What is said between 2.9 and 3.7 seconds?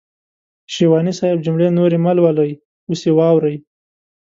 يې واورئ.